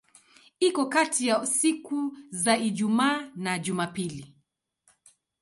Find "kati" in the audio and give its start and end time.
0.93-1.21